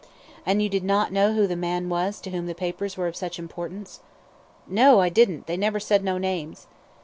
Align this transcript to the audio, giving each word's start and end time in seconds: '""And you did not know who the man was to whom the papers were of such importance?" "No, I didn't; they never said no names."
'""And 0.47 0.63
you 0.63 0.67
did 0.67 0.83
not 0.83 1.11
know 1.11 1.31
who 1.33 1.45
the 1.45 1.55
man 1.55 1.87
was 1.87 2.19
to 2.21 2.31
whom 2.31 2.47
the 2.47 2.55
papers 2.55 2.97
were 2.97 3.05
of 3.05 3.15
such 3.15 3.37
importance?" 3.37 3.99
"No, 4.65 4.99
I 4.99 5.09
didn't; 5.09 5.45
they 5.45 5.57
never 5.57 5.79
said 5.79 6.03
no 6.03 6.17
names." 6.17 6.65